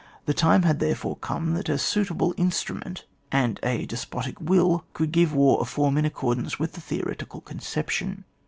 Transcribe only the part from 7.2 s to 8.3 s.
conception.